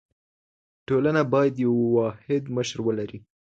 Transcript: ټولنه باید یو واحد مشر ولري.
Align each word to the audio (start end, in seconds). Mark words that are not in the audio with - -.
ټولنه 0.87 1.21
باید 1.33 1.53
یو 1.65 1.73
واحد 1.95 2.43
مشر 2.55 2.77
ولري. 2.87 3.19